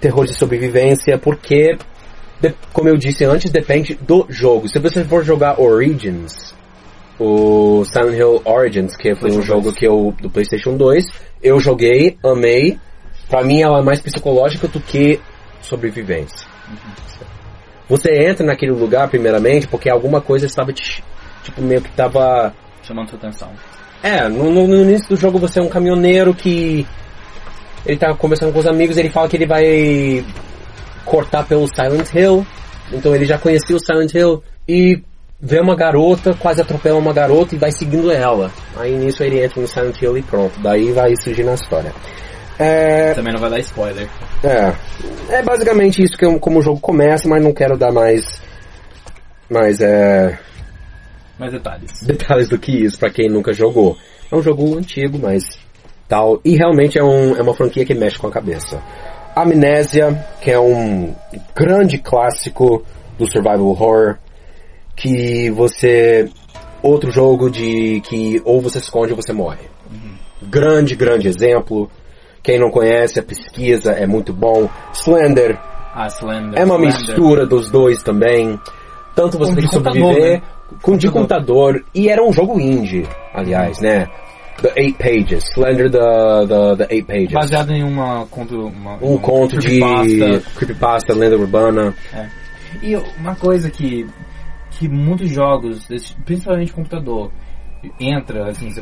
[0.00, 1.76] terror de sobrevivência, porque,
[2.72, 4.68] como eu disse antes, depende do jogo.
[4.68, 6.54] Se você for jogar Origins,
[7.18, 9.74] o Silent Hill Origins, que foi um jogo 2.
[9.74, 11.04] que eu, do PlayStation 2,
[11.42, 12.78] eu joguei, amei.
[13.28, 15.18] Pra mim ela é mais psicológica do que
[15.60, 16.46] sobrevivência.
[17.88, 21.02] Você entra naquele lugar primeiramente porque alguma coisa estava te,
[21.42, 23.48] tipo meio que tava Chamando sua atenção.
[24.02, 26.86] é, no, no- no início do jogo você é um caminhoneiro que
[27.84, 30.24] ele tá conversando com os amigos, ele fala que ele vai
[31.06, 32.46] cortar pelo Silent Hill.
[32.92, 35.02] Então ele já conhecia o Silent Hill e
[35.40, 38.50] vê uma garota, quase atropela uma garota e vai seguindo ela.
[38.76, 40.58] Aí nisso ele entra no Silent Hill e pronto.
[40.60, 41.92] Daí vai surgir na história.
[42.58, 44.08] É, Também não vai dar spoiler.
[44.42, 44.72] é,
[45.36, 48.24] é basicamente isso que eu- como o jogo começa, mas não quero dar mais,
[49.50, 50.38] mais é,
[51.38, 51.90] Mais detalhes.
[52.02, 53.96] detalhes do que isso pra quem nunca jogou.
[54.32, 55.44] É um jogo antigo, mas
[56.08, 56.40] tal.
[56.44, 58.80] E realmente é, um, é uma franquia que mexe com a cabeça.
[59.36, 61.14] Amnésia, que é um
[61.54, 62.82] grande clássico
[63.18, 64.16] do survival horror,
[64.96, 66.28] que você
[66.82, 69.68] outro jogo de que ou você esconde ou você morre.
[70.42, 71.90] Grande, grande exemplo.
[72.42, 74.68] Quem não conhece, a pesquisa é muito bom.
[74.94, 75.58] Slender
[75.94, 76.58] Ah, Slender.
[76.58, 76.94] é uma Slender.
[76.94, 78.58] mistura dos dois também.
[79.14, 80.42] Tanto você Com tem que sobreviver computador, né?
[80.82, 81.84] com de computador.
[81.94, 84.06] E era um jogo indie, aliás, né?
[84.62, 85.44] The Eight Pages.
[85.54, 87.32] Slender the, the, the Eight Pages.
[87.32, 88.66] Baseado em uma conto...
[88.66, 90.50] Uma, um uma conto de creepypasta.
[90.56, 91.94] creepypasta, lenda urbana.
[92.12, 92.28] É.
[92.82, 94.06] E uma coisa que,
[94.70, 95.86] que muitos jogos,
[96.24, 97.30] principalmente computador,
[98.00, 98.72] entra, assim,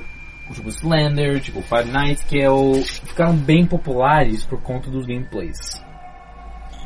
[0.52, 5.58] tipo Slender, tipo Five Nights, que é o, ficaram bem populares por conta dos gameplays.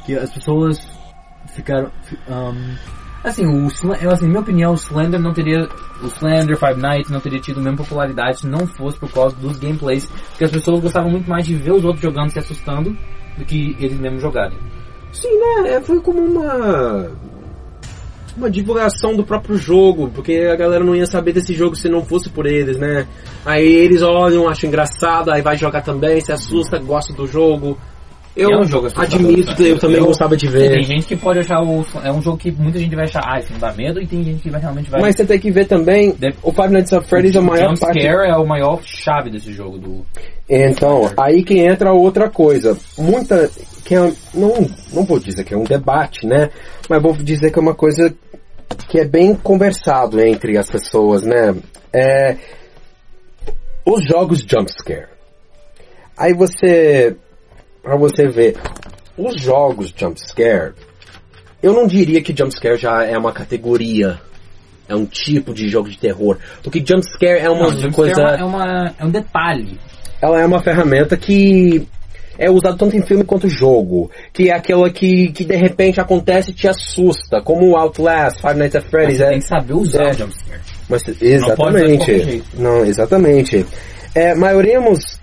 [0.05, 0.81] Que as pessoas
[1.55, 2.77] ficaram, fi- um,
[3.25, 5.69] assim, o assim, na minha opinião, o Slender não teria,
[6.03, 9.37] o Slender, Five Nights não teria tido a mesma popularidade se não fosse por causa
[9.37, 12.97] dos gameplays, porque as pessoas gostavam muito mais de ver os outros jogando se assustando
[13.37, 14.59] do que eles mesmos jogarem.
[15.13, 15.75] Sim, né?
[15.75, 17.11] É, Foi como uma.
[18.37, 22.05] Uma divulgação do próprio jogo, porque a galera não ia saber desse jogo se não
[22.05, 23.09] fosse por eles, né?
[23.45, 27.77] Aí eles olham, acham engraçado, aí vai jogar também, se assusta, gosta do jogo.
[28.39, 30.83] Eu É um jogo admito que eu também Eu- gostava de Tem ver.
[30.85, 31.85] gente que pode achar o.
[32.05, 34.23] É um jogo que muita gente vai achar, ah, isso não dá medo, e tem
[34.23, 35.01] gente que vai realmente vai.
[35.01, 37.69] Mas você tem que ver também, Deve- o Five Nights at Freddy's é a maior
[37.71, 38.01] Jump parte...
[38.01, 40.07] Scare é o maior chave desse jogo do.
[40.49, 42.79] Então, aí que entra outra coisa.
[42.97, 43.51] Muita.
[43.85, 46.51] Que é, não, não vou dizer que é um debate, né?
[46.89, 48.15] Mas vou dizer que é uma coisa
[48.89, 51.55] que é bem conversado entre as pessoas, né?
[51.93, 52.37] É,
[53.85, 55.09] os jogos jumpscare.
[56.17, 57.17] Aí você.
[57.89, 58.55] Pra você ver.
[59.17, 60.75] Os jogos jumpscare.
[61.63, 64.21] Eu não diria que jumpscare já é uma categoria.
[64.87, 66.37] É um tipo de jogo de terror.
[66.63, 69.81] Porque jumpscare é uma Não, Jump coisa Scare é, uma, é um detalhe.
[70.21, 71.89] ela é uma ferramenta que
[72.39, 74.11] é usada tanto em filme quanto jogo.
[74.35, 77.41] Que é aquela que, que de repente acontece e te assusta.
[77.41, 79.17] Como o Outlast, Five Nights at Mas Freddy's.
[79.17, 80.11] você É, tem que saber usar é.
[80.11, 80.61] o Jump Scare.
[80.91, 82.19] mas, exatamente.
[82.19, 82.47] jeito.
[82.55, 83.65] Não, exatamente.
[84.15, 85.19] É, maioríamos,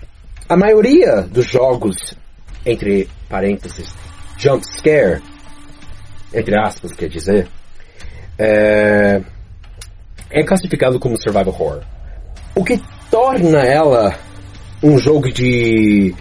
[0.48, 1.96] a maioria dos jogos,
[2.66, 3.88] entre parênteses,
[4.36, 5.22] jump scare,
[6.34, 7.48] entre aspas, quer dizer,
[8.36, 9.22] é,
[10.30, 11.82] é classificado como survival horror.
[12.54, 14.14] O que torna ela
[14.82, 16.14] um jogo de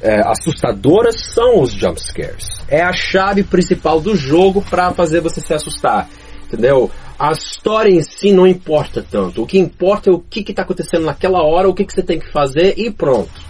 [0.00, 2.46] é, assustadoras são os jump scares.
[2.68, 6.08] É a chave principal do jogo para fazer você se assustar.
[6.46, 6.90] Entendeu?
[7.18, 9.42] A história em si não importa tanto.
[9.42, 12.18] O que importa é o que está acontecendo naquela hora, o que, que você tem
[12.18, 13.47] que fazer e pronto.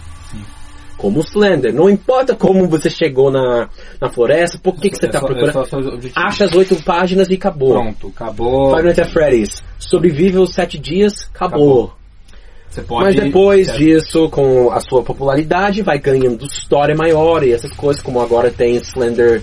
[0.99, 1.73] Como o Slender.
[1.73, 5.25] Não importa como você chegou na, na floresta, por que, que você É está só-
[5.25, 5.57] é procurando.
[5.95, 6.11] objetivos.
[6.15, 7.71] Acha as oito páginas e acabou.
[7.71, 8.69] Pronto, acabou.
[8.75, 9.63] Five Nights at Freddy's.
[9.79, 11.85] Sobrevive os sete dias, acabou.
[11.85, 11.93] Acabou.
[12.69, 13.03] Você pode.
[13.05, 18.21] Mas depois disso, com a sua popularidade, vai ganhando história maior e essas coisas, como
[18.21, 19.41] agora tem Slender,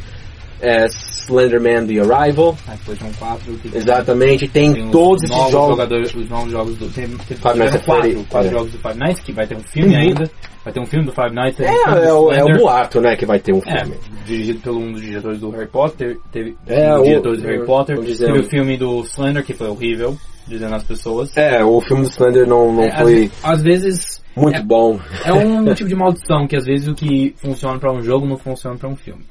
[0.60, 0.86] é,
[1.26, 2.56] Slenderman The Arrival.
[2.68, 5.70] Ah, depois tem 4 Exatamente, tem, tem os todos esses jogos.
[5.76, 6.88] jogadores, os novos jogos do.
[6.88, 8.52] Tem, tem Five Nights at quatro, quatro é.
[8.52, 10.00] jogos do Five Nights, que vai ter um filme Uhum.
[10.00, 10.30] ainda.
[10.64, 11.60] Vai ter um filme do Five Nights.
[11.60, 13.96] É, um é, o, é o boato, né, que vai ter um É, filme.
[14.26, 16.18] dirigido por um dos diretores do Harry Potter.
[16.32, 17.98] Teve É, um o- diretor do Harry Potter.
[18.00, 21.36] Teve o filme do Slender, que foi horrível, dizendo às pessoas.
[21.36, 24.98] É, o filme do Slender não, não É, foi às, às vezes muito é- bom.
[25.24, 28.36] é um tipo de maldição que às vezes o que funciona pra um jogo não
[28.36, 29.22] funciona pra um filme.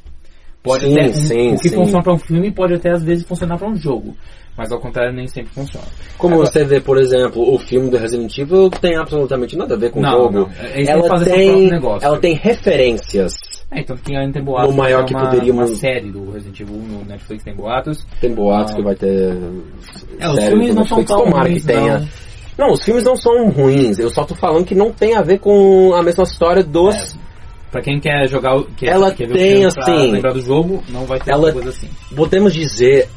[0.65, 1.75] Pode Sim, até, sim, o que sim.
[1.75, 4.15] funciona pra um filme pode até às vezes funcionar pra um jogo,
[4.57, 5.85] mas ao contrário nem sempre funciona.
[6.17, 9.77] Como Agora- você vê, por exemplo, o filme do Resident Evil tem absolutamente nada a
[9.77, 10.33] ver com Não, o jogo.
[10.39, 10.49] não.
[10.59, 12.05] É- eles que Ela tem, negócio.
[12.07, 13.33] ela tem referências.
[13.71, 14.71] É, tanto que ainda tem boatos.
[14.71, 18.05] No maior é que uma, poderíamos- Uma série do Resident Evil no Netflix tem boatos.
[18.21, 18.75] Tem boatos Ah.
[18.75, 19.37] que vai ter.
[20.19, 21.99] É, os filmes não são tão Tomara ruins, que tenha.
[21.99, 22.07] não.
[22.57, 23.99] Não, os filmes não são ruins.
[23.99, 26.95] Eu só tô falando que não tem a ver com a mesma história dos.
[26.95, 27.24] É.
[27.75, 31.03] Pra quem quer jogar, quer, Ela quer ver tem, o assim, lembrar do jogo, não
[31.03, 31.89] vai ter ela- coisa assim.
[32.15, 33.09] Podemos dizer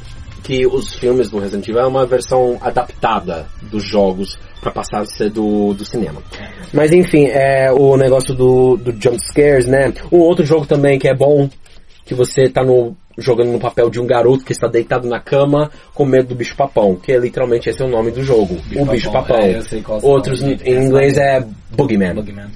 [0.42, 5.04] que os filmes do Resident Evil é uma versão adaptada dos jogos pra passar a
[5.04, 6.20] ser do, do cinema.
[6.72, 9.92] Mas enfim, é o negócio do, do jump scares, né?
[10.10, 11.48] Um outro jogo também que é bom,
[12.04, 15.70] que você tá no, jogando no papel de um garoto que está deitado na cama
[15.94, 18.84] com medo do bicho papão, que é literalmente esse é o nome do jogo, o
[18.86, 19.38] bicho papão.
[19.38, 22.14] É, qual Outros em inglês é Boogeyman.
[22.14, 22.46] Bugman.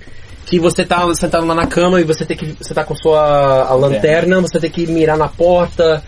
[0.46, 2.54] Que você tá sentado lá na cama e você tem que.
[2.60, 6.02] Você tá com sua a lanterna, você tem que mirar na porta,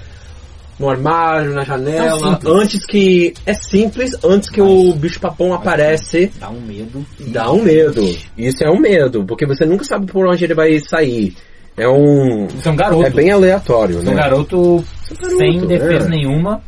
[0.79, 2.19] no armário, na janela.
[2.19, 2.55] simples.
[2.55, 3.35] antes que.
[3.47, 6.31] É simples, antes que o bicho papão aparece.
[6.39, 7.07] Dá um medo.
[7.21, 8.03] Dá um medo.
[8.37, 11.35] Isso é um medo, porque você nunca sabe por onde ele vai sair.
[11.77, 12.47] É um.
[12.47, 13.07] Você é um garoto.
[13.07, 14.23] É bem aleatório, Você é um né?
[14.23, 14.85] garoto
[15.21, 16.11] garoto, sem defesa é.
[16.11, 16.61] nenhuma.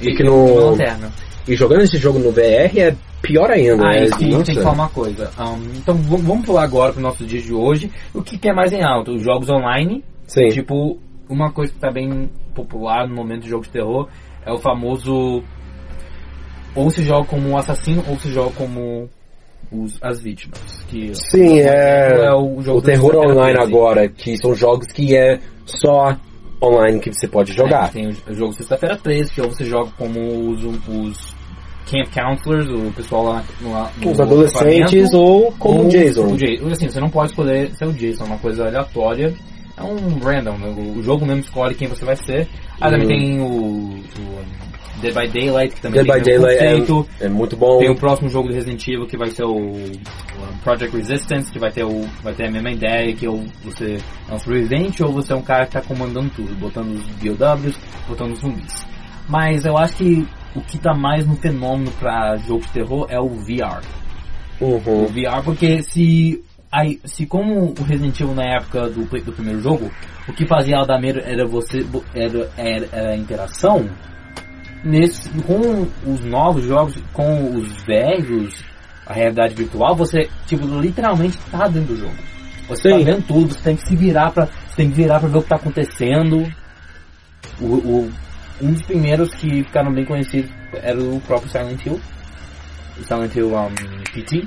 [0.00, 0.76] E que com no-.
[1.46, 3.86] E jogando esse jogo no VR é pior ainda.
[3.88, 4.44] Ah, é, isso que nossa.
[4.44, 5.30] tem que falar uma coisa.
[5.38, 7.90] Um, então vamos pular agora pro nosso dia de hoje.
[8.12, 9.12] O que, que é mais em alta?
[9.12, 10.04] Os jogos online.
[10.26, 10.48] Sim.
[10.48, 14.08] Tipo, uma coisa que tá bem popular no momento de jogo de terror
[14.44, 15.42] é o famoso.
[16.74, 19.08] Ou se joga como um assassino ou se joga como
[19.70, 20.58] os, as vítimas.
[20.88, 22.26] Que Sim, é.
[22.26, 26.16] é o jogo o terror online agora, que são jogos que é só
[26.62, 27.90] online que você pode É, jogar.
[27.92, 31.34] tem o, o jogo Sexta-feira 13, que ou você joga como os, os
[31.90, 36.26] Camp Counselors, o pessoal lá no, Os adolescentes ou como o Jason.
[36.26, 36.68] O Jason.
[36.68, 39.34] Assim, você não pode escolher ser o Jason, é uma coisa aleatória.
[39.76, 40.94] É um random, né?
[40.96, 42.46] o, jogo mesmo escolhe quem você vai ser.
[42.80, 43.08] Aí também Hum.
[43.08, 44.44] tem o, o
[45.00, 47.78] Dead by Daylight, que também Dead by tem mesmo Daylight é, é muito bom.
[47.78, 51.58] Tem o próximo jogo do Resident Evil que vai ser o, o Project Resistance, que
[51.58, 53.96] vai ter o vai ter a mesma ideia que ou você
[54.28, 57.78] é um sobrevivente ou você é um cara que está comandando tudo, botando os BOWs,
[58.06, 58.86] botando os zumbis.
[59.28, 63.18] Mas eu acho que o que tá mais no fenômeno para jogo de terror é
[63.18, 63.82] o VR.
[64.60, 65.06] O Uhum.
[65.06, 69.90] VR porque se aí, se como o Resident Evil na época do, do primeiro jogo,
[70.28, 71.84] o que fazia ela dar medo era você
[72.14, 73.88] era, era, era a interação,
[74.84, 78.54] nesse, com os novos jogos, com os velhos,
[79.06, 82.14] a realidade virtual, você tipo literalmente tá dentro do jogo.
[82.68, 82.98] Você Sim.
[83.04, 85.38] tá vendo tudo, você tem que se virar para você tem que virar para ver
[85.38, 86.50] o que tá acontecendo.
[87.60, 88.12] O, o-
[88.60, 92.00] um dos primeiros que ficaram bem conhecidos era o próprio Silent Hill.
[92.98, 93.74] O Silent Hill um,
[94.12, 94.46] PT,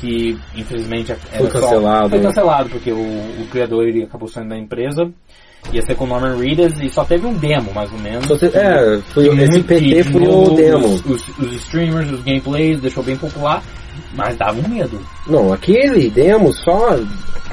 [0.00, 2.10] que infelizmente era Foi só- cancelado.
[2.10, 2.96] foi cancelado porque o,
[3.42, 5.10] o criador ele acabou saindo da empresa.
[5.72, 8.30] Ia ser com o Norman Reedus e só teve um demo, mais ou menos.
[8.54, 10.86] É, foi, E esse PT foi o demo.
[10.86, 13.62] Os, os- os streamers, os gameplays, deixou bem popular,
[14.14, 14.98] mas dava um medo.
[15.26, 16.96] Não, aquele demo só.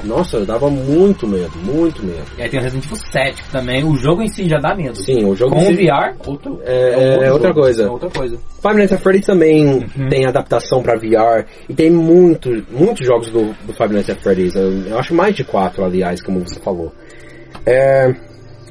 [0.04, 2.24] Nossa, dava muito medo, muito medo.
[2.36, 4.74] E aí tem o Resident Evil 7 que também, o jogo em si já dá
[4.74, 4.96] medo.
[5.02, 7.82] Sim, o jogo Com em si- VR, outro, É- outro é outra jogo, coisa.
[7.84, 8.36] É outra coisa.
[8.60, 10.08] Five Nights at Freddy's também Uhum.
[10.10, 14.54] tem adaptação pra VR e tem muito, muitos jogos do, do Five Nights at Freddy's.
[14.54, 16.92] Eu, eu acho mais de quatro, aliás, como você falou.
[17.66, 18.14] É,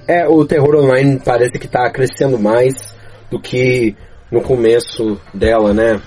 [0.07, 2.95] é, o terror online parece que tá crescendo mais
[3.29, 3.95] do que
[4.31, 6.01] no começo dela, né?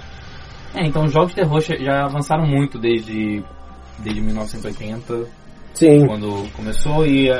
[0.75, 3.42] É, então os jogos de terror já avançaram muito desde,
[3.99, 5.27] desde 1980,
[5.75, 6.07] Sim.
[6.07, 7.31] quando começou, e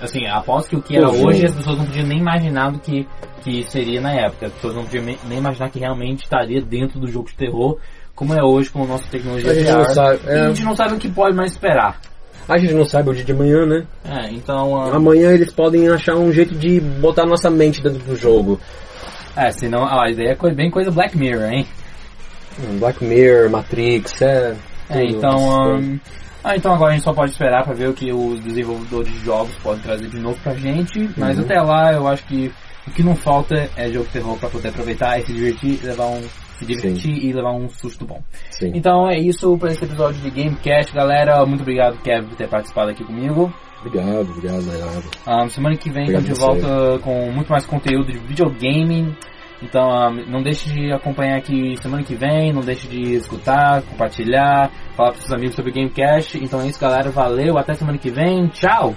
[0.00, 2.78] assim, após que o que era Pô, hoje, as pessoas não podiam nem imaginar do
[2.78, 3.06] que,
[3.42, 4.46] que seria na época.
[4.46, 7.78] As pessoas não podiam nem imaginar que realmente estaria dentro do jogo de terror,
[8.14, 9.78] como é hoje com a nossa tecnologia A gente VR.
[9.78, 10.40] não sabe, é.
[10.40, 12.00] a gente não sabe o que pode mais esperar.
[12.48, 13.84] A gente não sabe o dia de amanhã, né?
[14.04, 18.16] É, então, ah, Amanhã eles podem achar um jeito de botar nossa mente dentro do
[18.16, 18.60] jogo.
[19.36, 21.66] é, senão, ah, a ideia é bem coisa Black Mirror, hein?
[22.60, 24.54] Hum, Black Mirror, Matrix, é.
[24.90, 25.98] É, então, ahn,
[26.44, 29.24] ah, então agora a gente só pode esperar pra ver o que os desenvolvedores de
[29.24, 31.44] jogos podem trazer de novo pra gente, mas Uhum.
[31.44, 32.52] até lá eu acho que
[32.86, 35.86] o que não falta é jogo de terror pra poder aproveitar e se divertir, e
[35.86, 36.22] levar um
[36.54, 38.22] se divertir e levar um susto bom.
[38.50, 38.72] Sim.
[38.74, 41.44] Então é isso pra esse episódio de Gamecast, galera.
[41.46, 43.52] Muito obrigado, Kevin, por ter participado aqui comigo.
[43.80, 45.02] Obrigado, obrigado, é nada.
[45.26, 49.14] Ahn, semana que vem estamos de Obrigado volta com muito mais conteúdo de videogame.
[49.62, 54.70] Então ahn, não deixe de acompanhar aqui semana que vem, não deixe de escutar, compartilhar,
[54.96, 56.38] falar para seus amigos sobre Gamecast.
[56.42, 57.10] Então é isso, galera.
[57.10, 58.48] Valeu, até semana que vem.
[58.48, 58.94] Tchau!